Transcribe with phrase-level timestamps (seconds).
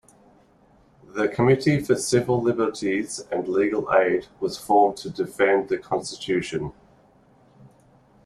[1.13, 6.73] The Committee for Civil Liberties and Legal Aid was formed to defend the constitution.